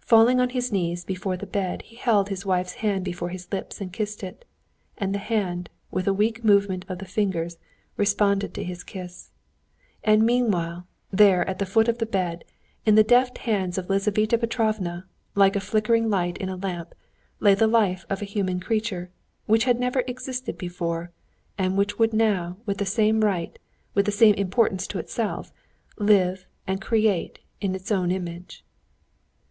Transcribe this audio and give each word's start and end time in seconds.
Falling 0.00 0.40
on 0.40 0.48
his 0.56 0.72
knees 0.72 1.04
before 1.04 1.36
the 1.36 1.44
bed, 1.44 1.82
he 1.82 1.96
held 1.96 2.30
his 2.30 2.46
wife's 2.46 2.76
hand 2.80 3.04
before 3.04 3.28
his 3.28 3.52
lips 3.52 3.78
and 3.78 3.92
kissed 3.92 4.22
it, 4.22 4.46
and 4.96 5.14
the 5.14 5.18
hand, 5.18 5.68
with 5.90 6.08
a 6.08 6.14
weak 6.14 6.42
movement 6.42 6.86
of 6.88 6.96
the 6.98 7.04
fingers, 7.04 7.58
responded 7.98 8.54
to 8.54 8.64
his 8.64 8.82
kiss. 8.82 9.32
And 10.02 10.22
meanwhile, 10.24 10.86
there 11.10 11.46
at 11.46 11.58
the 11.58 11.66
foot 11.66 11.88
of 11.88 11.98
the 11.98 12.06
bed, 12.06 12.46
in 12.86 12.94
the 12.94 13.04
deft 13.04 13.36
hands 13.36 13.76
of 13.76 13.90
Lizaveta 13.90 14.38
Petrovna, 14.38 15.04
like 15.34 15.54
a 15.56 15.60
flickering 15.60 16.08
light 16.08 16.38
in 16.38 16.48
a 16.48 16.56
lamp, 16.56 16.94
lay 17.38 17.54
the 17.54 17.66
life 17.66 18.06
of 18.08 18.22
a 18.22 18.24
human 18.24 18.58
creature, 18.60 19.10
which 19.44 19.64
had 19.64 19.78
never 19.78 20.00
existed 20.06 20.56
before, 20.56 21.10
and 21.58 21.76
which 21.76 21.98
would 21.98 22.14
now 22.14 22.56
with 22.64 22.78
the 22.78 22.86
same 22.86 23.20
right, 23.20 23.58
with 23.92 24.06
the 24.06 24.10
same 24.10 24.32
importance 24.36 24.86
to 24.86 24.98
itself, 24.98 25.52
live 25.98 26.46
and 26.66 26.80
create 26.80 27.40
in 27.60 27.74
its 27.74 27.92
own 27.92 28.10
image. 28.10 28.64